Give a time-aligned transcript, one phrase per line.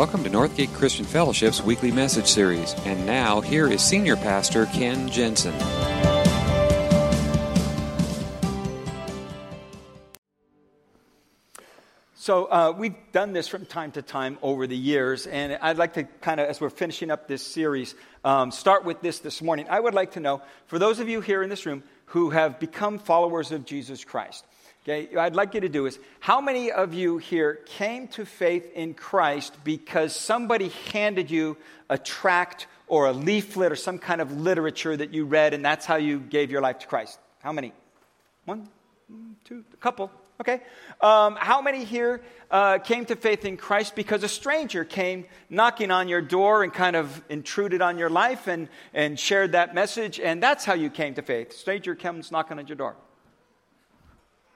[0.00, 2.72] Welcome to Northgate Christian Fellowship's weekly message series.
[2.86, 5.52] And now, here is Senior Pastor Ken Jensen.
[12.14, 15.92] So, uh, we've done this from time to time over the years, and I'd like
[15.92, 17.94] to kind of, as we're finishing up this series,
[18.24, 19.66] um, start with this this morning.
[19.68, 22.58] I would like to know, for those of you here in this room who have
[22.58, 24.46] become followers of Jesus Christ,
[24.90, 28.72] Okay, I'd like you to do is how many of you here came to faith
[28.74, 31.56] in Christ because somebody handed you
[31.88, 35.86] a tract or a leaflet or some kind of literature that you read and that's
[35.86, 37.20] how you gave your life to Christ?
[37.38, 37.72] How many?
[38.46, 38.68] One,
[39.44, 40.10] two, a couple.
[40.40, 40.60] Okay.
[41.00, 45.92] Um, how many here uh, came to faith in Christ because a stranger came knocking
[45.92, 50.18] on your door and kind of intruded on your life and, and shared that message,
[50.18, 51.52] and that's how you came to faith?
[51.52, 52.96] Stranger comes knocking on your door.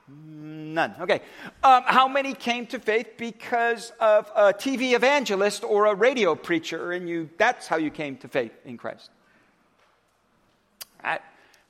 [0.09, 0.95] None.
[1.01, 1.23] Okay.
[1.63, 6.93] Um, how many came to faith because of a TV evangelist or a radio preacher,
[6.93, 9.11] and you, that's how you came to faith in Christ?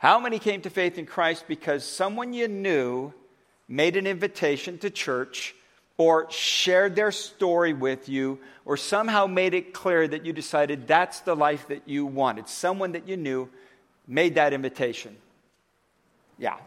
[0.04, 3.14] How many came to faith in Christ because someone you knew
[3.68, 5.54] made an invitation to church
[5.96, 11.20] or shared their story with you or somehow made it clear that you decided that's
[11.20, 12.48] the life that you wanted?
[12.48, 13.48] Someone that you knew
[14.06, 15.16] made that invitation.
[16.36, 16.58] Yeah,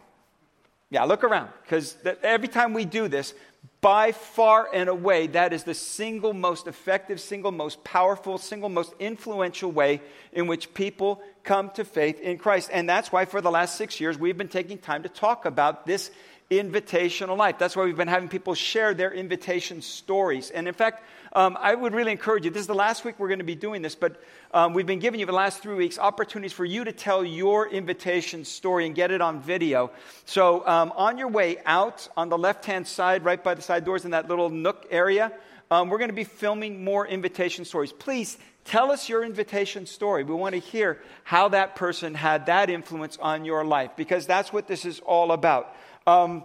[0.90, 3.34] yeah, look around, because every time we do this,
[3.80, 8.92] by far and away, that is the single most effective, single most powerful, single most
[8.98, 10.00] influential way
[10.32, 12.70] in which people come to faith in Christ.
[12.72, 15.86] And that's why for the last six years, we've been taking time to talk about
[15.86, 16.10] this
[16.50, 17.58] invitational life.
[17.58, 20.50] That's why we've been having people share their invitation stories.
[20.50, 22.50] And in fact, um, I would really encourage you.
[22.50, 24.20] This is the last week we're going to be doing this, but
[24.52, 27.68] um, we've been giving you the last three weeks opportunities for you to tell your
[27.68, 29.90] invitation story and get it on video.
[30.24, 33.84] So um, on your way out, on the left hand side, right by the side
[33.84, 35.32] doors in that little nook area,
[35.70, 37.92] um, we're going to be filming more invitation stories.
[37.92, 40.24] Please tell us your invitation story.
[40.24, 44.52] We want to hear how that person had that influence on your life because that's
[44.52, 45.74] what this is all about.
[46.06, 46.44] Um,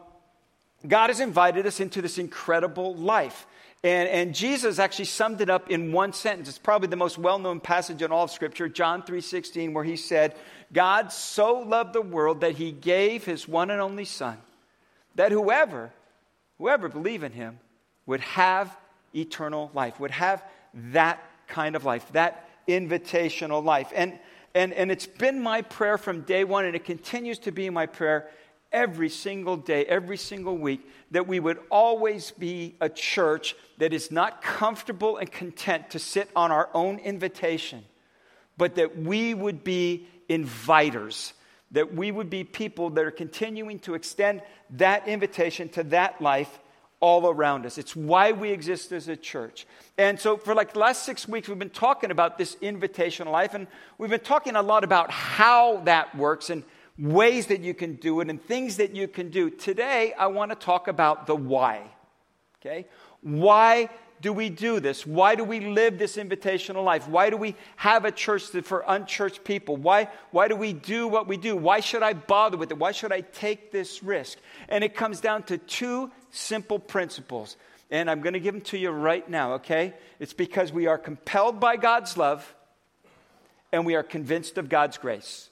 [0.86, 3.46] God has invited us into this incredible life.
[3.84, 6.48] And, and, Jesus actually summed it up in one sentence.
[6.48, 10.36] It's probably the most well-known passage in all of Scripture, John 3.16, where he said,
[10.72, 14.38] God so loved the world that he gave his one and only Son,
[15.16, 15.92] that whoever,
[16.60, 17.60] whoever believe in him
[18.06, 18.76] would have
[19.14, 20.42] eternal life, would have
[20.74, 23.92] that kind of life, that invitational life.
[23.94, 24.18] And,
[24.56, 27.86] and, and it's been my prayer from day one, and it continues to be my
[27.86, 28.30] prayer
[28.74, 34.12] every single day, every single week, that we would always be a church that is
[34.12, 37.86] not comfortable and content to sit on our own invitation,
[38.58, 41.34] but that we would be inviters,
[41.72, 44.42] that we would be people that are continuing to extend
[44.72, 46.60] that invitation to that life
[47.00, 47.78] all around us.
[47.78, 49.68] It's why we exist as a church.
[49.98, 53.54] And so, for like the last six weeks, we've been talking about this invitational life,
[53.54, 53.68] and
[53.98, 56.64] we've been talking a lot about how that works and
[56.98, 59.50] ways that you can do it and things that you can do.
[59.50, 61.82] Today, I want to talk about the why.
[62.62, 62.86] Okay?
[63.22, 63.90] Why
[64.22, 65.06] do we do this?
[65.06, 67.10] Why do we live this invitational life?
[67.10, 69.76] Why do we have a church for unchurched people?
[69.76, 71.58] Why, why do we do what we do?
[71.58, 72.78] Why should I bother with it?
[72.78, 74.38] Why should I take this risk?
[74.70, 77.58] And it comes down to two simple principles.
[77.92, 79.94] And I'm going to give them to you right now, okay?
[80.20, 82.56] It's because we are compelled by God's love
[83.74, 85.50] and we are convinced of God's grace.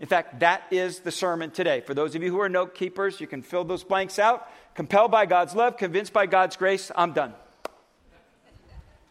[0.00, 1.80] In fact, that is the sermon today.
[1.80, 4.48] For those of you who are note keepers, you can fill those blanks out.
[4.74, 7.34] Compelled by God's love, convinced by God's grace, I'm done.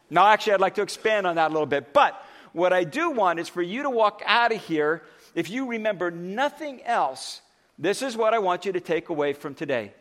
[0.10, 1.92] Now, actually, I'd like to expand on that a little bit.
[1.92, 5.04] But what I do want is for you to walk out of here,
[5.36, 7.42] if you remember nothing else,
[7.78, 9.94] this is what I want you to take away from today.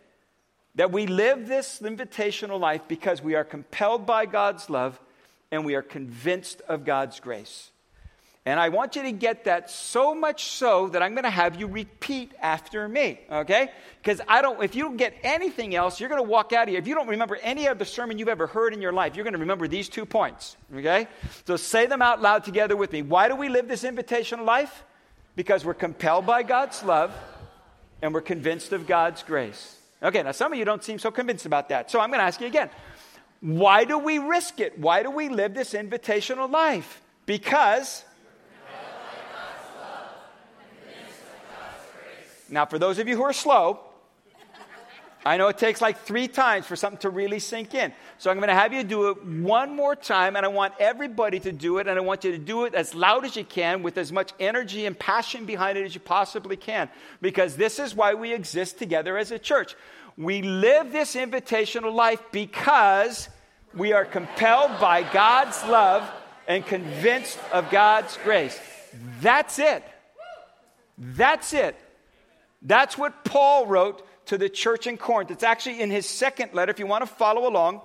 [0.77, 5.01] That we live this invitational life because we are compelled by God's love
[5.51, 7.71] and we are convinced of God's grace.
[8.47, 11.59] And I want you to get that so much so that I'm going to have
[11.59, 13.73] you repeat after me, okay?
[14.01, 16.69] Because I don't, if you don't get anything else, you're going to walk out of
[16.69, 16.79] here.
[16.79, 19.35] If you don't remember any other sermon you've ever heard in your life, you're going
[19.35, 21.09] to remember these two points, okay?
[21.45, 23.03] So say them out loud together with me.
[23.03, 24.85] Why do we live this invitational life?
[25.35, 27.13] Because we're compelled by God's love
[28.01, 29.77] and we're convinced of God's grace.
[30.01, 31.91] Okay, now some of you don't seem so convinced about that.
[31.91, 32.71] So I'm going to ask you again.
[33.41, 34.79] Why do we risk it?
[34.79, 37.03] Why do we live this invitational life?
[37.27, 38.05] Because
[42.49, 43.81] Now, for those of you who are slow,
[45.25, 47.93] I know it takes like three times for something to really sink in.
[48.19, 51.41] So I'm going to have you do it one more time, and I want everybody
[51.41, 53.83] to do it, and I want you to do it as loud as you can
[53.83, 56.89] with as much energy and passion behind it as you possibly can,
[57.21, 59.75] because this is why we exist together as a church.
[60.17, 63.29] We live this invitational life because
[63.77, 66.11] We are compelled by God's love
[66.49, 68.59] and convinced of God's grace.
[69.21, 69.85] That's it.
[70.97, 71.77] That's it.
[72.67, 75.31] That's what Paul wrote to the church in Corinth.
[75.31, 76.71] It's actually in his second letter.
[76.71, 77.81] If you want to follow along,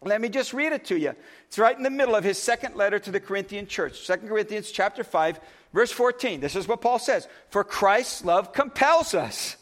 [0.00, 1.12] let me just read it to you.
[1.48, 4.06] It's right in the middle of his second letter to the Corinthian church.
[4.06, 5.40] 2 Corinthians chapter 5,
[5.72, 6.38] verse 14.
[6.38, 7.26] This is what Paul says.
[7.50, 9.56] For Christ's love compels us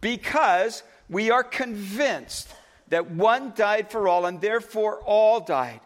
[0.00, 2.48] because we are convinced
[2.88, 5.80] that one died for all and therefore all died.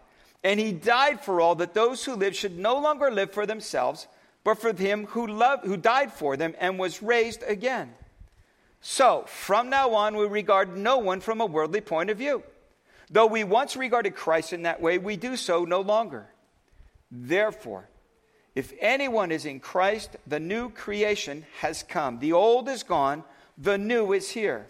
[0.44, 4.06] And he died for all that those who live should no longer live for themselves,
[4.48, 7.92] but for him who loved who died for them and was raised again.
[8.80, 12.42] So, from now on we regard no one from a worldly point of view.
[13.10, 16.28] Though we once regarded Christ in that way, we do so no longer.
[17.10, 17.90] Therefore,
[18.54, 22.18] if anyone is in Christ, the new creation has come.
[22.18, 23.24] The old is gone,
[23.58, 24.66] the new is here.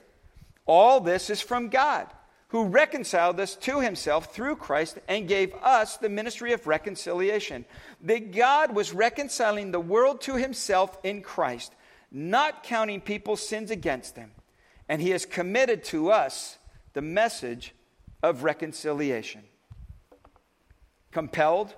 [0.66, 2.08] All this is from God,
[2.48, 7.66] who reconciled us to himself through Christ and gave us the ministry of reconciliation.
[8.02, 11.74] That God was reconciling the world to himself in Christ,
[12.10, 14.30] not counting people's sins against them.
[14.88, 16.56] And he has committed to us
[16.94, 17.74] the message
[18.22, 19.42] of reconciliation.
[21.12, 21.74] Compelled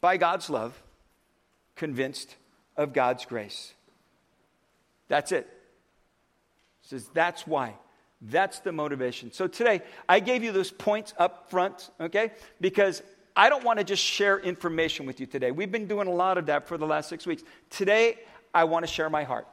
[0.00, 0.80] by God's love,
[1.74, 2.36] convinced
[2.76, 3.74] of God's grace.
[5.08, 5.48] That's it.
[6.82, 7.74] says that's why.
[8.30, 9.32] That's the motivation.
[9.32, 12.32] So today, I gave you those points up front, okay?
[12.60, 13.02] Because
[13.36, 15.50] I don't want to just share information with you today.
[15.50, 17.42] We've been doing a lot of that for the last six weeks.
[17.68, 18.18] Today,
[18.54, 19.46] I want to share my heart.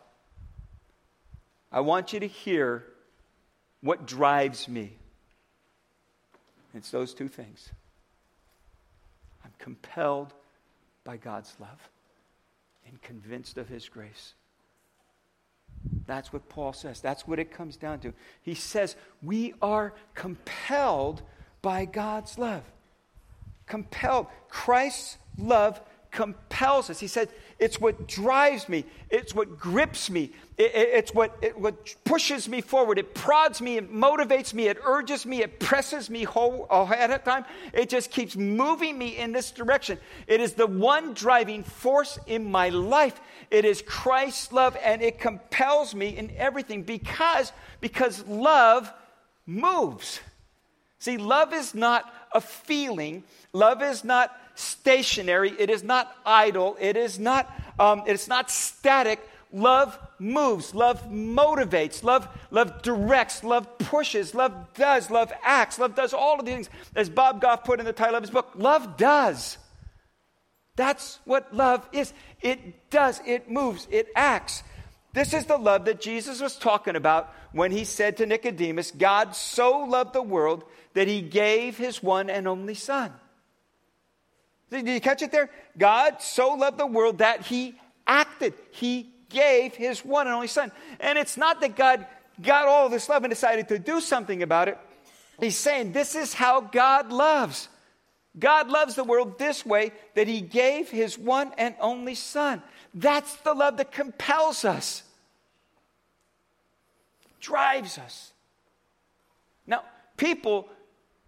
[1.72, 2.86] I want you to hear
[3.82, 4.94] what drives me.
[6.74, 7.70] It's those two things.
[9.44, 10.34] I'm compelled
[11.04, 11.90] by God's love
[12.88, 14.34] and convinced of His grace.
[16.06, 17.02] That's what Paul says.
[17.02, 18.14] That's what it comes down to.
[18.42, 21.22] He says, We are compelled
[21.62, 22.64] by God's love.
[23.66, 24.28] Compelled.
[24.50, 25.82] Christ's love
[26.12, 27.00] compels us.
[27.00, 27.30] He said,
[27.62, 32.50] It's what drives me, it's what grips me, it, it, it's what, it, what pushes
[32.50, 32.98] me forward.
[32.98, 37.24] It prods me, it motivates me, it urges me, it presses me whole, ahead of
[37.24, 37.46] time.
[37.72, 40.00] It just keeps moving me in this direction.
[40.26, 43.22] It is the one driving force in my life.
[43.52, 48.92] It is Christ's love, and it compels me in everything because, because love
[49.46, 50.20] moves.
[50.98, 53.24] See, love is not a feeling,
[53.54, 59.28] love is not stationary, it is not idle, it is not, um, it's not static.
[59.54, 66.14] Love moves, love motivates, love, love directs, love pushes, love does, love acts, love does
[66.14, 66.70] all of these things.
[66.96, 69.58] As Bob Goff put in the title of his book, love does.
[70.78, 72.14] That's what love is.
[72.42, 74.64] It does, it moves, it acts.
[75.14, 79.36] This is the love that Jesus was talking about when he said to Nicodemus, God
[79.36, 80.64] so loved the world
[80.94, 83.12] that he gave his one and only Son.
[84.72, 85.50] Did you catch it there?
[85.78, 87.76] God so loved the world that he
[88.08, 88.54] acted.
[88.72, 90.72] He gave his one and only son.
[91.00, 92.06] And it's not that God
[92.42, 94.78] got all this love and decided to do something about it.
[95.40, 97.68] He's saying this is how God loves.
[98.38, 102.64] God loves the world this way that he gave his one and only son.
[102.94, 105.04] That's the love that compels us,
[107.40, 108.32] drives us.
[109.68, 109.84] Now,
[110.16, 110.70] people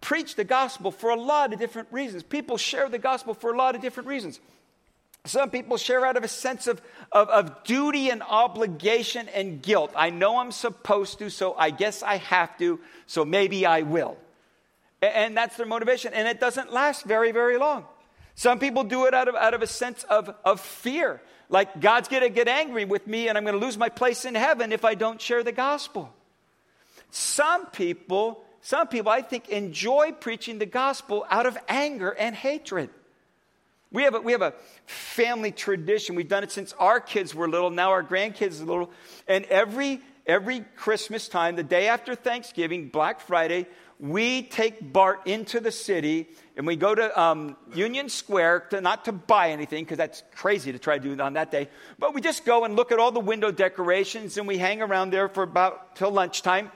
[0.04, 2.22] preach the gospel for a lot of different reasons.
[2.22, 4.38] People share the gospel for a lot of different reasons.
[5.24, 9.90] Some people share out of a sense of, of, of, duty and obligation and guilt.
[9.96, 14.18] I know I'm supposed to, so I guess I have to, so maybe I will.
[15.00, 16.12] And that's their motivation.
[16.12, 17.86] And it doesn't last very, very long.
[18.34, 21.22] Some people do it out of, out of a sense of, of fear.
[21.48, 24.70] Like, God's to get angry with me and I'm to lose my place in heaven
[24.70, 26.12] if I don't share the gospel.
[27.10, 32.88] Some people some people, I think, enjoy preaching the gospel out of anger and hatred.
[33.92, 34.54] We have, a, we have a
[34.86, 36.14] family tradition.
[36.14, 37.68] We've done it since our kids were little.
[37.68, 38.90] Now our grandkids are little.
[39.28, 43.66] And every, every Christmas time, the day after Thanksgiving, Black Friday,
[44.00, 49.04] we take Bart into the city and we go to um, Union Square, to, not
[49.04, 51.68] to buy anything, because that's crazy to try to do it on that day,
[51.98, 55.10] but we just go and look at all the window decorations and we hang around
[55.10, 56.70] there for about till lunchtime.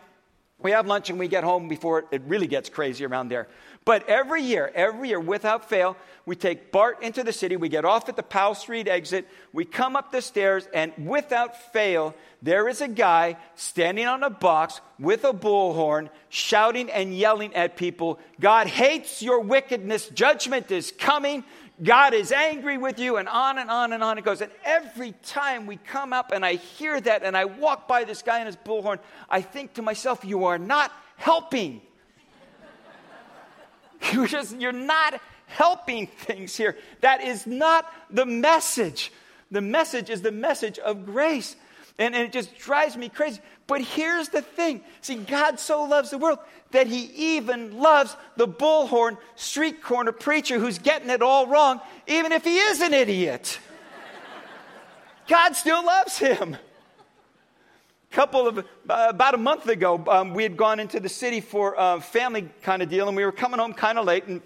[0.61, 3.47] We have lunch and we get home before it really gets crazy around there.
[3.85, 5.97] But every year, every year, without fail,
[6.27, 7.57] we take Bart into the city.
[7.57, 9.27] We get off at the Powell Street exit.
[9.53, 14.31] We come up the stairs, and without fail, there is a guy standing on a
[14.31, 20.09] box with a bullhorn, shouting and yelling at people God hates your wickedness.
[20.09, 21.45] Judgment is coming.
[21.83, 24.41] God is angry with you, and on and on and on it goes.
[24.41, 28.23] And every time we come up and I hear that and I walk by this
[28.23, 28.99] guy in his bullhorn,
[29.31, 31.81] I think to myself, You are not helping.
[34.13, 36.77] You're just, you're not helping things here.
[37.01, 39.13] That is not the message.
[39.51, 41.57] The message is the message of grace.
[41.99, 43.41] And, and, it just drives me crazy.
[43.67, 46.39] But here's the thing see, God so loves the world
[46.71, 52.33] that he even loves the bullhorn street corner preacher who's getting it all wrong, even
[52.33, 53.59] if he is an idiot.
[55.27, 56.57] God still loves him.
[58.11, 61.75] Couple of, uh, about a month ago, um, we had gone into the city for
[61.77, 64.41] a family kind of deal, and we were coming home kind of late and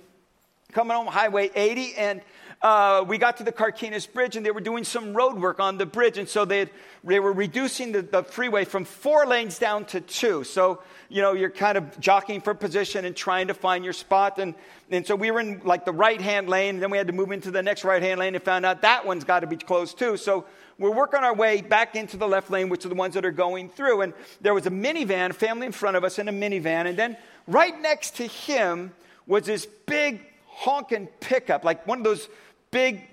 [0.73, 2.21] coming home Highway 80, and
[2.63, 5.79] uh, we got to the Carquinez Bridge and they were doing some road work on
[5.79, 6.17] the bridge.
[6.17, 6.71] And so they,
[7.03, 10.45] they were reducing the, the freeway from four lanes down to two.
[10.45, 14.39] So, you know, you're kind of jockeying for position and trying to find your spot.
[14.39, 14.55] And,
[14.91, 16.79] and so we were in like the right hand lane.
[16.79, 19.05] Then we had to move into the next right hand lane and found out that
[19.05, 20.17] one's got to be closed too.
[20.17, 20.47] So
[20.79, 23.33] we're working our way back into the left lane, which are the ones that are
[23.33, 24.03] going through.
[24.03, 26.87] And there was a minivan, a family in front of us in a minivan.
[26.87, 27.17] And then
[27.49, 28.93] right next to him
[29.27, 32.29] was this big honking pickup, like one of those
[32.73, 33.07] big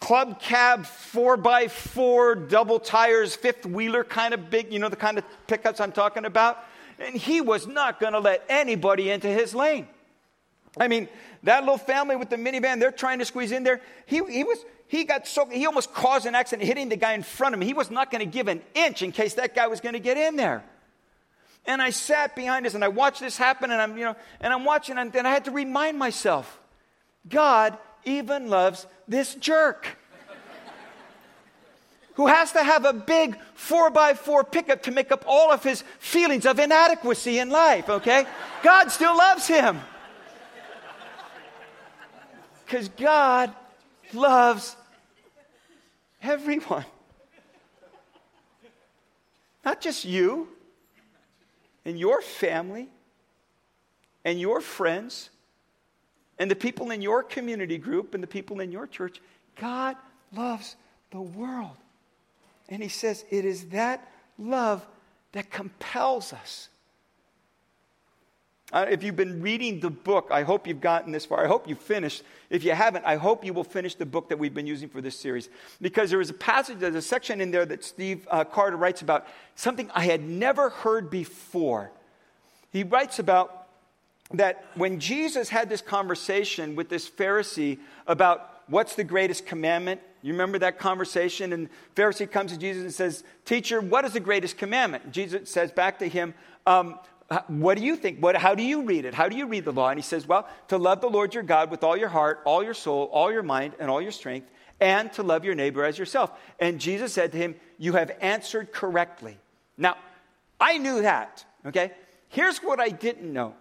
[0.00, 4.96] club cab, four by four, double tires, fifth wheeler kind of big, you know, the
[4.96, 6.58] kind of pickups I'm talking about.
[6.98, 9.86] And he was not going to let anybody into his lane.
[10.78, 11.08] I mean,
[11.42, 13.80] that little family with the minivan, they're trying to squeeze in there.
[14.06, 17.22] He, he was, he got so, he almost caused an accident hitting the guy in
[17.22, 17.66] front of him.
[17.66, 20.00] He was not going to give an inch in case that guy was going to
[20.00, 20.64] get in there.
[21.64, 24.52] And I sat behind this and I watched this happen and I'm, you know, and
[24.52, 26.58] I'm watching and then I had to remind myself,
[27.28, 29.96] God even loves this jerk
[32.14, 35.62] who has to have a big four by four pickup to make up all of
[35.62, 38.26] his feelings of inadequacy in life, okay?
[38.62, 39.80] God still loves him.
[42.64, 43.52] Because God
[44.12, 44.76] loves
[46.22, 46.84] everyone.
[49.64, 50.48] Not just you
[51.84, 52.88] and your family
[54.24, 55.30] and your friends
[56.42, 59.20] and the people in your community group and the people in your church.
[59.60, 59.94] God
[60.34, 60.74] loves
[61.12, 61.76] the world.
[62.68, 64.84] And he says it is that love
[65.30, 66.68] that compels us.
[68.72, 71.44] Uh, if you've been reading the book, I hope you've gotten this far.
[71.44, 72.24] I hope you've finished.
[72.50, 75.00] If you haven't, I hope you will finish the book that we've been using for
[75.00, 75.48] this series.
[75.80, 79.00] Because there is a passage, there's a section in there that Steve uh, Carter writes
[79.00, 81.92] about something I had never heard before.
[82.72, 83.61] He writes about
[84.34, 90.32] that when Jesus had this conversation with this Pharisee about what's the greatest commandment, you
[90.32, 91.52] remember that conversation?
[91.52, 95.12] And Pharisee comes to Jesus and says, Teacher, what is the greatest commandment?
[95.12, 96.34] Jesus says back to him,
[96.66, 96.98] um,
[97.48, 98.18] what do you think?
[98.20, 99.14] What, how do you read it?
[99.14, 99.88] How do you read the law?
[99.88, 102.62] And he says, Well, to love the Lord your God with all your heart, all
[102.62, 105.98] your soul, all your mind, and all your strength, and to love your neighbor as
[105.98, 106.30] yourself.
[106.58, 109.38] And Jesus said to him, You have answered correctly.
[109.78, 109.96] Now,
[110.60, 111.92] I knew that, okay?
[112.28, 113.54] Here's what I didn't know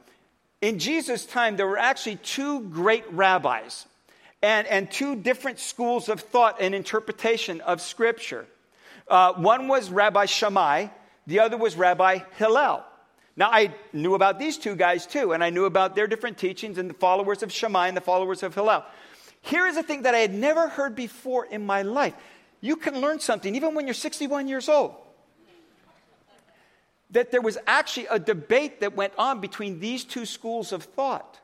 [0.61, 3.87] in Jesus' time, there were actually two great rabbis
[4.43, 8.45] and, and two different schools of thought and interpretation of Scripture.
[9.07, 10.87] Uh, one was Rabbi Shammai,
[11.27, 12.85] the other was Rabbi Hillel.
[13.35, 16.77] Now, I knew about these two guys too, and I knew about their different teachings
[16.77, 18.85] and the followers of Shammai and the followers of Hillel.
[19.41, 22.13] Here is a thing that I had never heard before in my life.
[22.59, 24.95] You can learn something even when you're 61 years old
[27.11, 31.39] that there was actually a debate that went on between these two schools of thought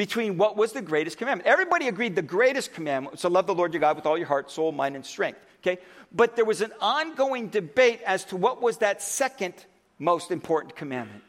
[0.00, 1.46] between what was the greatest commandment.
[1.46, 4.26] Everybody agreed the greatest commandment was to love the Lord your God with all your
[4.26, 5.38] heart, soul, mind, and strength.
[5.60, 5.78] Okay?
[6.10, 9.52] But there was an ongoing debate as to what was that second
[9.98, 11.22] most important commandment.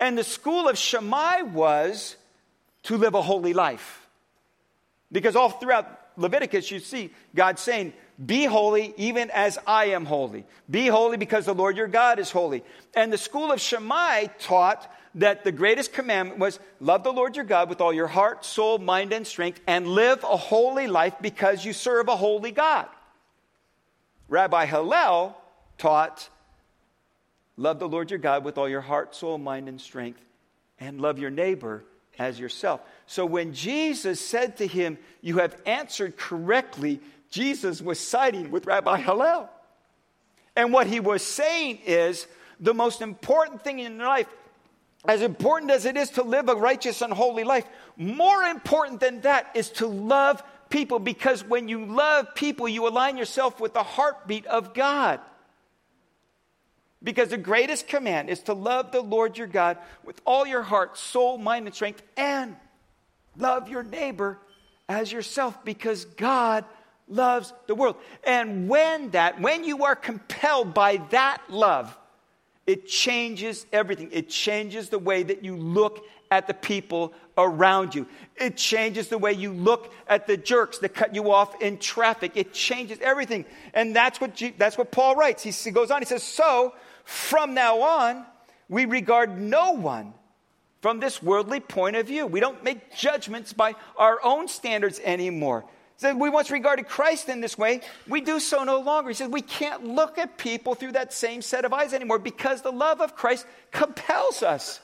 [0.00, 2.16] And the school of Shammai was
[2.84, 4.08] to live a holy life.
[5.12, 7.92] Because all throughout Leviticus, you see God saying,
[8.24, 10.44] Be holy even as I am holy.
[10.70, 12.62] Be holy because the Lord your God is holy.
[12.94, 17.44] And the school of Shammai taught that the greatest commandment was love the Lord your
[17.44, 21.64] God with all your heart, soul, mind, and strength, and live a holy life because
[21.64, 22.88] you serve a holy God.
[24.28, 25.36] Rabbi Hillel
[25.78, 26.28] taught
[27.56, 30.20] love the Lord your God with all your heart, soul, mind, and strength,
[30.78, 31.84] and love your neighbor
[32.18, 32.80] as yourself.
[33.06, 38.98] So when Jesus said to him, You have answered correctly, Jesus was siding with Rabbi
[38.98, 39.48] Hillel.
[40.56, 42.26] And what he was saying is
[42.58, 44.26] the most important thing in life,
[45.06, 47.64] as important as it is to live a righteous and holy life,
[47.96, 53.16] more important than that is to love people because when you love people, you align
[53.16, 55.20] yourself with the heartbeat of God.
[57.02, 60.98] Because the greatest command is to love the Lord your God with all your heart,
[60.98, 62.56] soul, mind, and strength, and
[63.38, 64.38] love your neighbor
[64.88, 66.64] as yourself because God
[67.10, 67.96] loves the world.
[68.24, 71.96] And when that, when you are compelled by that love,
[72.66, 74.10] It changes everything.
[74.12, 78.06] It changes the way that you look at the people around you.
[78.36, 82.32] It changes the way you look at the jerks that cut you off in traffic.
[82.36, 83.44] It changes everything.
[83.74, 85.42] And that's what, G- that's what Paul writes.
[85.42, 86.74] He, he goes on, he says, So
[87.04, 88.24] from now on,
[88.68, 90.14] we regard no one
[90.80, 92.24] from this worldly point of view.
[92.24, 95.64] We don't make judgments by our own standards anymore.
[96.00, 97.82] So we once regarded Christ in this way.
[98.08, 99.10] We do so no longer.
[99.10, 102.62] He says we can't look at people through that same set of eyes anymore because
[102.62, 104.80] the love of Christ compels us.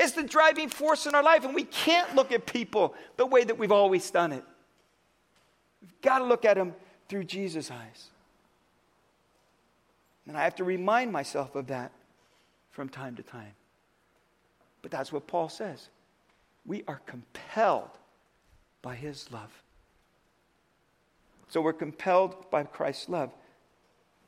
[0.00, 3.44] It's the driving force in our life, and we can't look at people the way
[3.44, 4.42] that we've always done it.
[5.82, 6.74] We've got to look at them
[7.10, 8.06] through Jesus' eyes.
[10.26, 11.92] And I have to remind myself of that
[12.70, 13.52] from time to time.
[14.80, 15.90] But that's what Paul says.
[16.64, 17.90] We are compelled
[18.80, 19.52] by his love.
[21.48, 23.30] So we're compelled by Christ's love,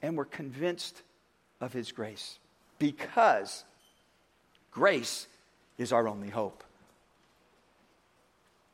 [0.03, 1.03] and we're convinced
[1.61, 2.39] of his grace
[2.79, 3.65] because
[4.71, 5.27] grace
[5.79, 6.65] is our only hope.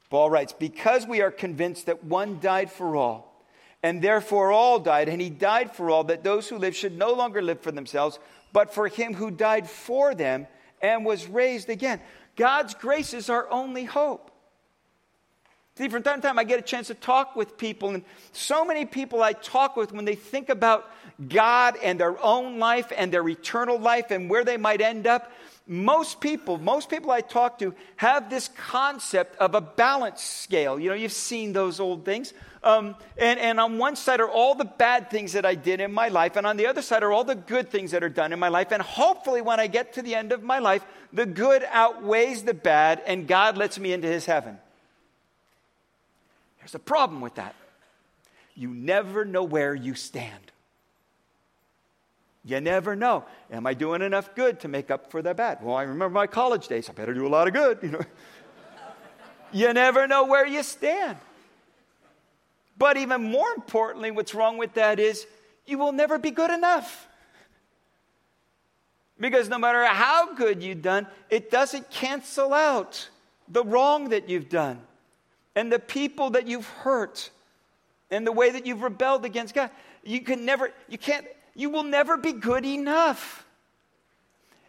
[0.08, 3.44] Paul writes, Because we are convinced that one died for all,
[3.82, 7.12] and therefore all died, and he died for all, that those who live should no
[7.12, 8.18] longer live for themselves,
[8.52, 10.46] but for him who died for them
[10.80, 12.00] and was raised again.
[12.36, 14.30] God's grace is our only hope.
[15.76, 18.02] See, from time to time, I get a chance to talk with people, and
[18.32, 20.90] so many people I talk with, when they think about
[21.28, 25.30] God and their own life and their eternal life and where they might end up,
[25.66, 30.80] most people, most people I talk to have this concept of a balance scale.
[30.80, 32.32] You know, you've seen those old things.
[32.62, 35.92] Um, and, and on one side are all the bad things that I did in
[35.92, 38.32] my life, and on the other side are all the good things that are done
[38.32, 38.72] in my life.
[38.72, 42.54] And hopefully, when I get to the end of my life, the good outweighs the
[42.54, 44.58] bad, and God lets me into his heaven.
[46.66, 47.54] There's a problem with that.
[48.56, 50.50] You never know where you stand.
[52.44, 53.24] You never know.
[53.52, 55.58] Am I doing enough good to make up for the bad?
[55.62, 56.90] Well, I remember my college days.
[56.90, 57.78] I better do a lot of good.
[57.84, 58.00] You know.
[59.52, 61.18] you never know where you stand.
[62.76, 65.24] But even more importantly, what's wrong with that is
[65.66, 67.06] you will never be good enough.
[69.20, 73.08] Because no matter how good you've done, it doesn't cancel out
[73.46, 74.80] the wrong that you've done
[75.56, 77.30] and the people that you've hurt
[78.10, 79.70] and the way that you've rebelled against God.
[80.04, 83.44] You can never, you can't, you will never be good enough.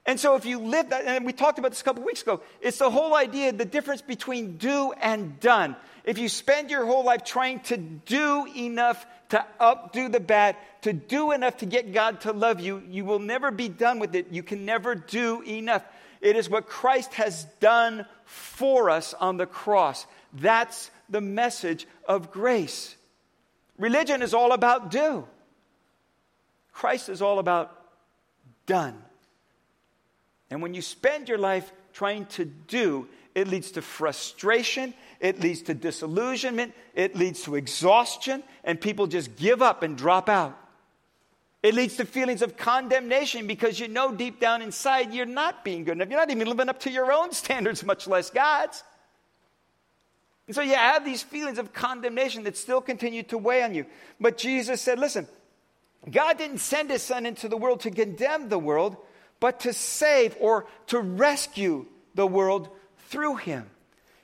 [0.05, 2.41] And so, if you live that, and we talked about this a couple weeks ago,
[2.61, 5.75] it's the whole idea the difference between do and done.
[6.05, 10.93] If you spend your whole life trying to do enough to updo the bad, to
[10.93, 14.27] do enough to get God to love you, you will never be done with it.
[14.31, 15.83] You can never do enough.
[16.21, 20.07] It is what Christ has done for us on the cross.
[20.39, 22.95] That's the message of grace.
[23.77, 25.25] Religion is all about do.
[26.71, 27.75] Christ is all about
[28.65, 29.01] done.
[30.49, 35.63] And when you spend your life trying to do, it leads to frustration, it leads
[35.63, 40.57] to disillusionment, it leads to exhaustion, and people just give up and drop out.
[41.63, 45.83] It leads to feelings of condemnation because you know deep down inside you're not being
[45.83, 46.09] good enough.
[46.09, 48.83] You're not even living up to your own standards, much less God's.
[50.47, 53.85] And so you have these feelings of condemnation that still continue to weigh on you.
[54.19, 55.27] But Jesus said, listen,
[56.09, 58.95] God didn't send his son into the world to condemn the world,
[59.39, 62.69] but to save or to rescue the world
[63.09, 63.69] through him.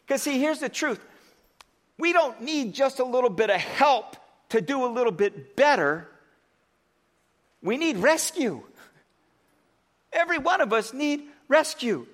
[0.05, 0.99] Because, see, here's the truth
[1.97, 4.17] we don't need just a little bit of help
[4.49, 6.07] to do a little bit better,
[7.61, 8.61] we need rescue.
[10.11, 12.05] Every one of us need rescue.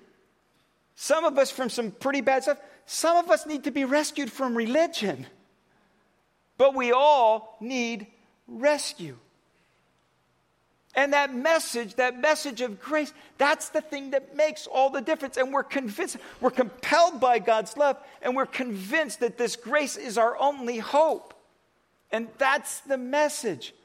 [0.95, 2.57] Some of us from some pretty bad stuff.
[2.91, 5.27] Some of us need to be rescued from religion.
[6.57, 8.07] But we all need
[8.47, 9.15] rescue.
[10.95, 15.37] And that message, that message of grace, that's the thing that makes all the difference.
[15.37, 20.17] And we're convinced, we're compelled by God's love, and we're convinced that this grace is
[20.17, 21.35] our only hope.
[22.11, 23.75] And that's the message.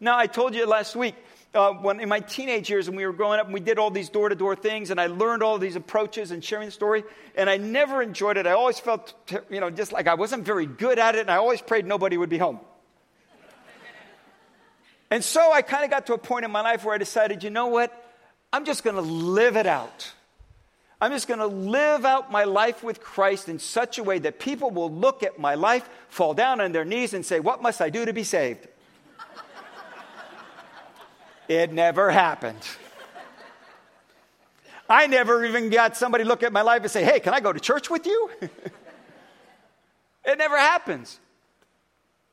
[0.00, 1.16] Now, I told you last week,
[1.54, 3.90] uh, when in my teenage years, when we were growing up, and we did all
[3.90, 7.04] these door to door things, and I learned all these approaches and sharing the story,
[7.36, 8.46] and I never enjoyed it.
[8.46, 9.14] I always felt,
[9.50, 12.16] you know, just like I wasn't very good at it, and I always prayed nobody
[12.16, 12.60] would be home.
[15.10, 17.44] And so I kind of got to a point in my life where I decided,
[17.44, 17.92] you know what?
[18.52, 20.12] I'm just going to live it out.
[21.00, 24.38] I'm just going to live out my life with Christ in such a way that
[24.38, 27.80] people will look at my life, fall down on their knees, and say, What must
[27.80, 28.66] I do to be saved?
[31.48, 32.60] It never happened.
[34.88, 37.52] I never even got somebody look at my life and say, Hey, can I go
[37.52, 38.30] to church with you?
[40.24, 41.18] it never happens.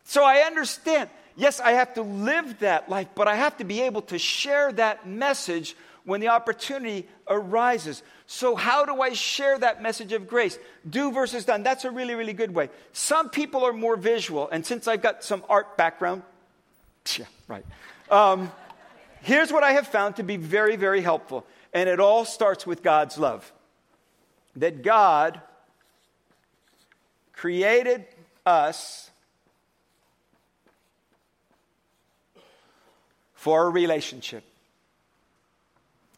[0.03, 3.81] So I understand yes, I have to live that life, but I have to be
[3.81, 8.01] able to share that message when the opportunity arises.
[8.27, 10.57] So, how do I share that message of grace?
[10.89, 11.63] Do versus done.
[11.63, 12.69] That's a really, really good way.
[12.93, 16.23] Some people are more visual, and since I've got some art background,
[17.17, 17.65] yeah, right.
[18.09, 18.51] Um,
[19.21, 22.83] here's what I have found to be very, very helpful, and it all starts with
[22.83, 23.51] God's love.
[24.55, 25.41] That God
[27.33, 28.05] created
[28.45, 29.09] us
[33.33, 34.43] for a relationship.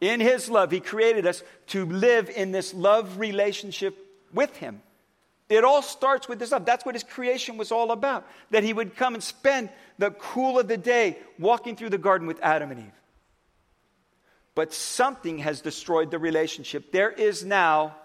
[0.00, 3.96] In His love, He created us to live in this love relationship
[4.34, 4.82] with Him.
[5.48, 6.66] It all starts with this love.
[6.66, 8.26] That's what His creation was all about.
[8.50, 12.26] That He would come and spend the cool of the day walking through the garden
[12.26, 13.00] with Adam and Eve.
[14.54, 16.92] But something has destroyed the relationship.
[16.92, 17.96] There is now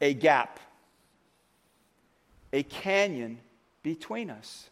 [0.00, 0.58] a gap,
[2.52, 3.38] a canyon
[3.82, 4.68] between us.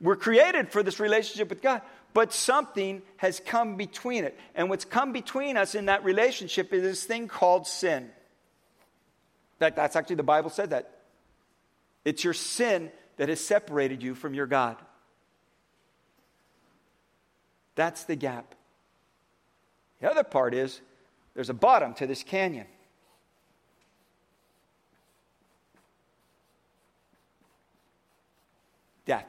[0.00, 1.82] We're created for this relationship with God,
[2.14, 4.38] but something has come between it.
[4.54, 8.02] And what's come between us in that relationship is this thing called sin.
[8.02, 8.10] In
[9.60, 10.90] fact, that's actually the Bible said that.
[12.04, 14.76] It's your sin that has separated you from your God.
[17.74, 18.54] That's the gap.
[20.00, 20.80] The other part is
[21.34, 22.66] there's a bottom to this canyon.
[29.06, 29.26] Death.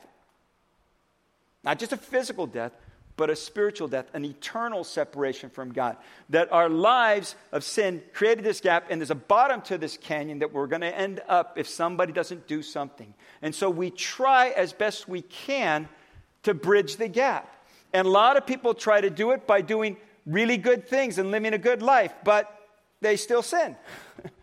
[1.64, 2.74] Not just a physical death,
[3.16, 5.98] but a spiritual death, an eternal separation from God.
[6.30, 10.40] That our lives of sin created this gap, and there's a bottom to this canyon
[10.40, 13.14] that we're going to end up if somebody doesn't do something.
[13.42, 15.88] And so we try as best we can
[16.44, 17.50] to bridge the gap.
[17.94, 21.32] And a lot of people try to do it by doing really good things and
[21.32, 22.52] living a good life, but
[23.02, 23.76] they still sin.
[24.24, 24.34] and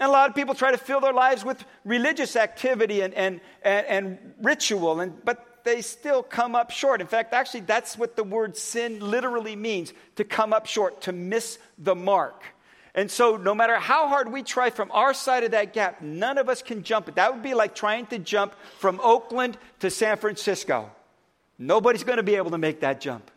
[0.00, 3.86] a lot of people try to fill their lives with religious activity and, and, and,
[3.86, 7.02] and ritual, and, but they still come up short.
[7.02, 11.12] In fact, actually, that's what the word sin literally means to come up short, to
[11.12, 12.42] miss the mark.
[12.94, 16.38] And so, no matter how hard we try from our side of that gap, none
[16.38, 17.16] of us can jump it.
[17.16, 20.90] That would be like trying to jump from Oakland to San Francisco.
[21.58, 23.30] Nobody's going to be able to make that jump.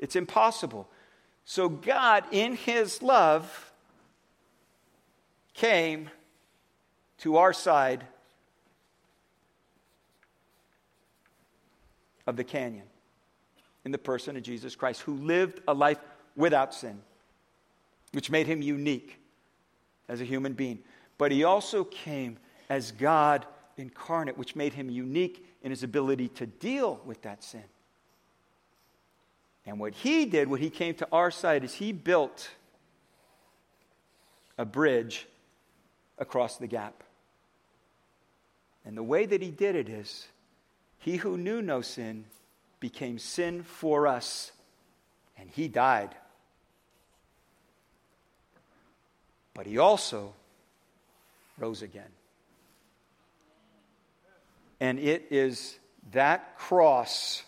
[0.00, 0.88] It's impossible.
[1.44, 3.72] So, God, in His love,
[5.54, 6.10] came
[7.18, 8.04] to our side
[12.30, 12.86] of the canyon
[13.84, 15.98] in the person of Jesus Christ, who lived a life
[16.36, 17.00] without sin,
[18.12, 19.18] which made him unique
[20.08, 20.78] as a human being.
[21.18, 22.38] But he also came
[22.68, 23.44] as God
[23.76, 27.64] incarnate, which made him unique in his ability to deal with that sin.
[29.66, 32.48] And what he did, what he came to our side, is he built
[34.56, 35.26] a bridge
[36.16, 37.02] across the gap.
[38.84, 40.28] And the way that he did it is
[41.00, 42.26] he who knew no sin
[42.78, 44.52] became sin for us,
[45.38, 46.14] and he died.
[49.54, 50.34] But he also
[51.58, 52.10] rose again.
[54.78, 55.78] And it is
[56.12, 57.44] that cross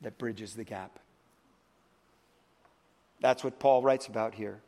[0.00, 0.98] that bridges the gap.
[3.20, 4.60] That's what Paul writes about here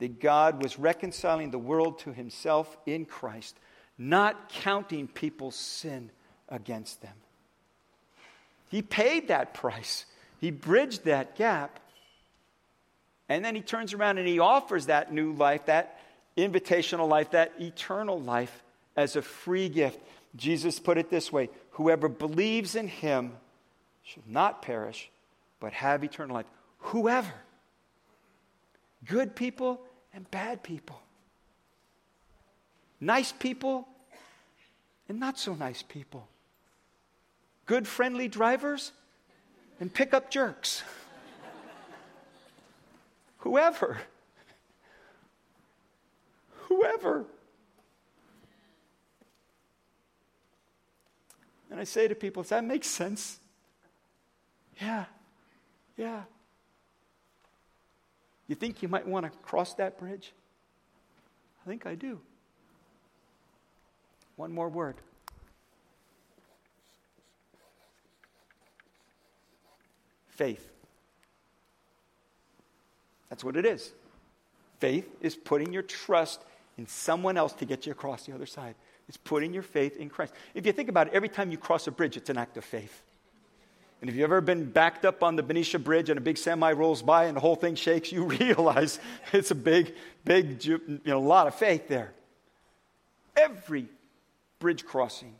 [0.00, 3.56] that God was reconciling the world to himself in Christ,
[3.96, 6.10] not counting people's sin
[6.48, 7.14] against them.
[8.70, 10.06] He paid that price,
[10.40, 11.78] he bridged that gap.
[13.28, 16.00] And then he turns around and he offers that new life, that
[16.36, 18.64] invitational life, that eternal life
[18.96, 20.00] as a free gift.
[20.34, 23.32] Jesus put it this way Whoever believes in him
[24.02, 25.10] shall not perish,
[25.60, 26.46] but have eternal life.
[26.78, 27.32] Whoever.
[29.04, 29.80] Good people
[30.14, 31.00] and bad people.
[33.00, 33.88] Nice people
[35.08, 36.28] and not so nice people.
[37.66, 38.92] Good, friendly drivers
[39.80, 40.82] and pickup jerks.
[43.38, 43.98] Whoever.
[46.68, 47.24] Whoever.
[51.70, 53.38] And I say to people, does that make sense?
[54.80, 55.04] Yeah,
[55.96, 56.22] yeah.
[58.50, 60.32] You think you might want to cross that bridge?
[61.64, 62.18] I think I do.
[64.34, 64.96] One more word.
[70.30, 70.68] Faith.
[73.28, 73.92] That's what it is.
[74.80, 76.42] Faith is putting your trust
[76.76, 78.74] in someone else to get you across the other side.
[79.06, 80.34] It's putting your faith in Christ.
[80.54, 82.64] If you think about it, every time you cross a bridge, it's an act of
[82.64, 83.04] faith.
[84.00, 86.72] And if you've ever been backed up on the Benicia Bridge and a big semi
[86.72, 88.98] rolls by and the whole thing shakes, you realize
[89.32, 92.12] it's a big, big, you know, lot of faith there.
[93.36, 93.86] Every
[94.58, 95.34] bridge crossing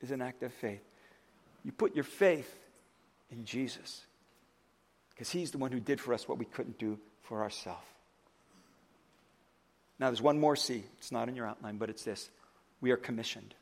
[0.00, 0.82] is an act of faith.
[1.64, 2.52] You put your faith
[3.30, 4.04] in Jesus
[5.10, 7.84] because he's the one who did for us what we couldn't do for ourselves.
[9.98, 10.84] Now, there's one more C.
[10.98, 12.30] It's not in your outline, but it's this
[12.80, 13.54] we are commissioned.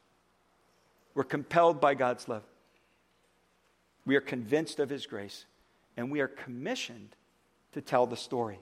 [1.14, 2.42] We're compelled by God's love.
[4.06, 5.44] We are convinced of his grace,
[5.96, 7.16] and we are commissioned
[7.72, 8.60] to tell the story.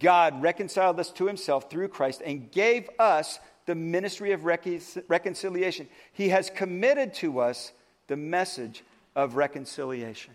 [0.00, 5.88] God reconciled us to himself through Christ and gave us the ministry of reconciliation.
[6.12, 7.72] He has committed to us
[8.08, 8.82] the message
[9.14, 10.34] of reconciliation.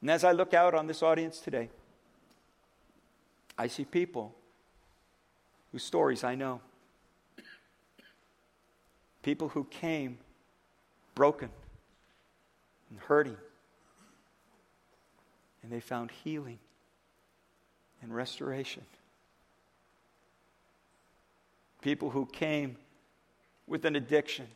[0.00, 1.68] And as I look out on this audience today,
[3.58, 4.34] I see people
[5.72, 6.60] whose stories I know.
[9.22, 10.18] People who came
[11.14, 11.48] broken
[12.90, 13.36] and hurting,
[15.62, 16.58] and they found healing
[18.02, 18.82] and restoration.
[21.82, 22.76] People who came
[23.66, 24.46] with an addiction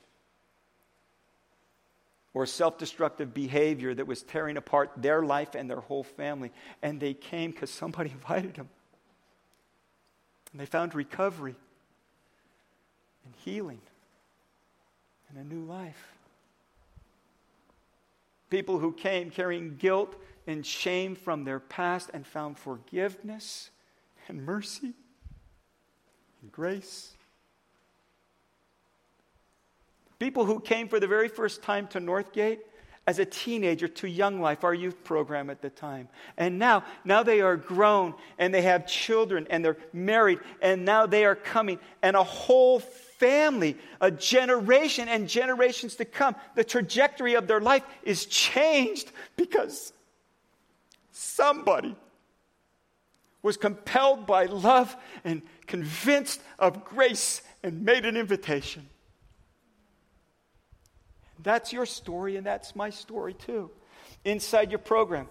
[2.32, 6.52] or self destructive behavior that was tearing apart their life and their whole family.
[6.82, 8.68] And they came because somebody invited them.
[10.52, 11.54] And they found recovery
[13.24, 13.80] and healing
[15.28, 16.19] and a new life.
[18.50, 23.70] People who came carrying guilt and shame from their past and found forgiveness
[24.28, 24.92] and mercy
[26.42, 27.12] and grace.
[30.18, 32.58] People who came for the very first time to Northgate
[33.06, 36.08] as a teenager to Young Life, our youth program at the time.
[36.36, 41.06] And now, now they are grown and they have children and they're married and now
[41.06, 42.80] they are coming and a whole
[43.20, 46.34] family, a generation and generations to come.
[46.56, 49.92] The trajectory of their life is changed because
[51.12, 51.94] somebody
[53.42, 58.88] was compelled by love and convinced of grace and made an invitation.
[61.42, 63.70] That's your story, and that's my story too.
[64.24, 65.28] Inside your program,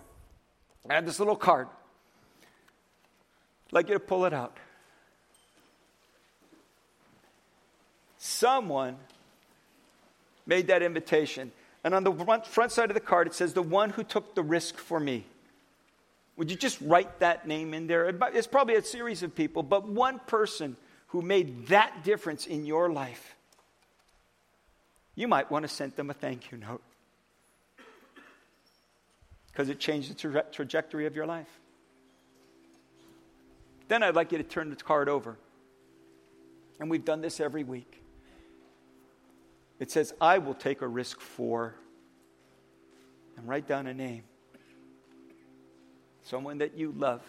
[0.89, 1.67] I have this little card.
[3.67, 4.57] I'd like you to pull it out.
[8.19, 8.97] Someone
[10.45, 11.51] made that invitation.
[11.83, 12.11] And on the
[12.45, 15.25] front, side of the card, it says, The one who took the risk for me.
[16.37, 18.07] Would you just write that name in there?
[18.33, 20.77] It's probably a series of people, but one person
[21.07, 23.35] who made that difference in your life
[25.19, 26.81] you might want to send them a thank you note
[29.51, 31.59] because it changed the tra- trajectory of your life.
[33.89, 35.35] Then I'd like you to turn the card over.
[36.79, 37.98] And we've done this every week.
[39.79, 41.73] It says, I will take a risk for,
[43.37, 44.23] and write down a name.
[46.21, 47.23] Someone that you love,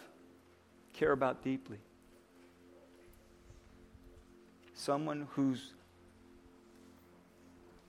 [0.93, 1.79] care about deeply.
[4.73, 5.73] Someone who's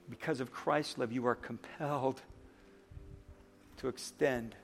[0.09, 2.21] because of Christ's love, you are compelled
[3.79, 4.55] to extend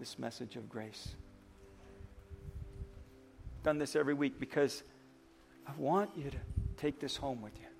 [0.00, 1.14] this message of grace.
[3.62, 4.82] Done this every week because
[5.66, 6.36] I want you to
[6.76, 7.75] take this home with you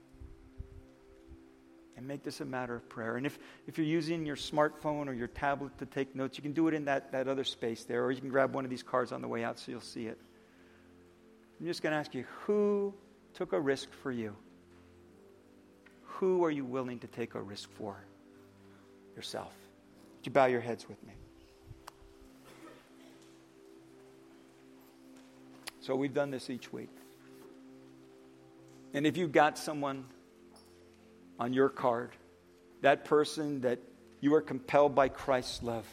[1.96, 3.16] and make this a matter of prayer.
[3.16, 6.52] And if, if you're using your smartphone or your tablet to take notes, you can
[6.52, 8.82] do it in that, that other space there, or you can grab one of these
[8.82, 10.18] cards on the way out so you'll see it.
[11.58, 12.92] I'm just going to ask you who
[13.36, 14.34] took a risk for you?
[16.04, 17.96] Who are you willing to take a risk for?
[19.14, 19.52] Yourself.
[20.16, 21.12] Would you bow your heads with me?
[25.80, 26.90] So we've done this each week.
[28.92, 30.06] And if you've got someone
[31.38, 32.10] on your card,
[32.82, 33.80] that person that
[34.20, 35.86] you are compelled by Christ's love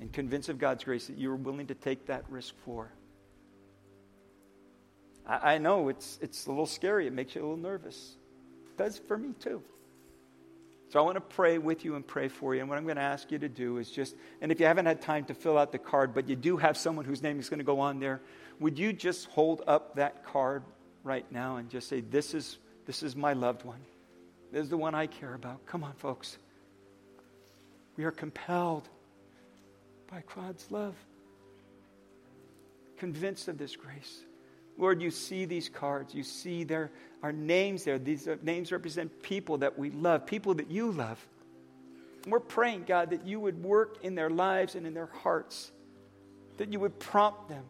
[0.00, 2.92] and convinced of God's grace that you are willing to take that risk for.
[5.26, 8.16] I, I know it's, it's a little scary, it makes you a little nervous
[8.80, 9.62] does for me too.
[10.88, 12.62] So I want to pray with you and pray for you.
[12.62, 14.86] And what I'm going to ask you to do is just, and if you haven't
[14.86, 17.50] had time to fill out the card, but you do have someone whose name is
[17.50, 18.22] going to go on there,
[18.58, 20.64] would you just hold up that card
[21.04, 23.80] right now and just say, This is, this is my loved one.
[24.52, 25.64] Is the one I care about.
[25.66, 26.36] Come on, folks.
[27.96, 28.88] We are compelled
[30.10, 30.94] by God's love,
[32.98, 34.24] convinced of this grace.
[34.76, 36.14] Lord, you see these cards.
[36.14, 36.90] You see their,
[37.22, 37.98] our names there.
[37.98, 41.24] These uh, names represent people that we love, people that you love.
[42.24, 45.70] And we're praying, God, that you would work in their lives and in their hearts,
[46.56, 47.64] that you would prompt them,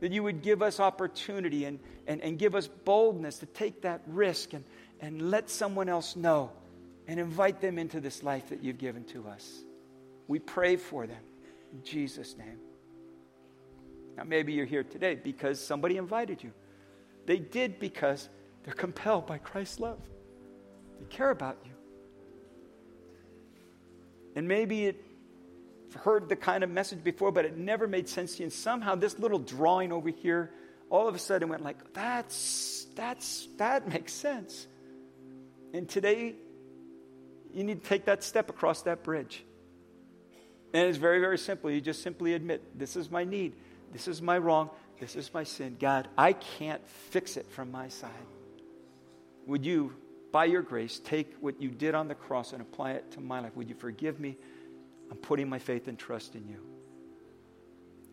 [0.00, 4.00] that you would give us opportunity and, and, and give us boldness to take that
[4.06, 4.64] risk and,
[5.00, 6.50] and let someone else know
[7.06, 9.64] and invite them into this life that you've given to us.
[10.28, 11.22] We pray for them
[11.72, 12.58] in Jesus' name.
[14.16, 16.52] Now, maybe you're here today because somebody invited you.
[17.26, 18.28] They did because
[18.64, 20.00] they're compelled by Christ's love.
[20.98, 21.72] They care about you.
[24.34, 25.02] And maybe it
[25.94, 28.44] heard the kind of message before, but it never made sense to you.
[28.44, 30.52] And somehow this little drawing over here
[30.90, 34.66] all of a sudden went like, that's, that's, that makes sense.
[35.76, 36.34] And today,
[37.52, 39.44] you need to take that step across that bridge.
[40.72, 41.70] And it's very, very simple.
[41.70, 43.52] You just simply admit, this is my need.
[43.92, 44.70] This is my wrong.
[44.98, 45.76] This is my sin.
[45.78, 48.10] God, I can't fix it from my side.
[49.46, 49.92] Would you,
[50.32, 53.40] by your grace, take what you did on the cross and apply it to my
[53.40, 53.54] life?
[53.54, 54.36] Would you forgive me?
[55.10, 56.60] I'm putting my faith and trust in you.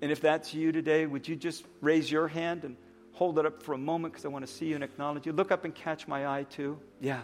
[0.02, 2.76] And if that's you today, would you just raise your hand and
[3.14, 5.32] hold it up for a moment because I want to see you and acknowledge you?
[5.32, 6.78] Look up and catch my eye too.
[7.00, 7.22] Yeah.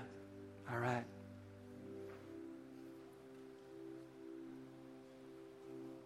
[0.72, 1.04] All right.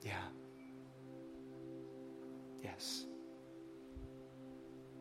[0.02, 0.12] Yeah.
[2.63, 3.06] Yes.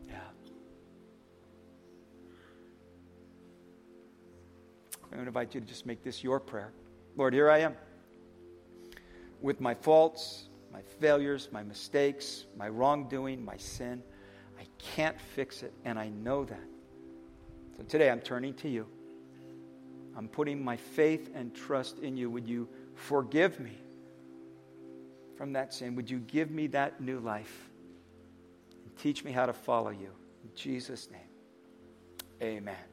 [0.05, 0.15] Yeah.
[5.09, 6.73] Going to invite you to just make this your prayer.
[7.15, 7.75] Lord, here I am
[9.41, 14.01] with my faults, my failures, my mistakes, my wrongdoing, my sin.
[14.59, 16.63] I can't fix it, and I know that.
[17.77, 18.87] So today I'm turning to you.
[20.15, 22.29] I'm putting my faith and trust in you.
[22.29, 23.77] Would you forgive me
[25.37, 25.95] from that sin?
[25.95, 27.69] Would you give me that new life?
[28.85, 30.11] And teach me how to follow you.
[30.43, 31.21] In Jesus' name,
[32.41, 32.92] amen.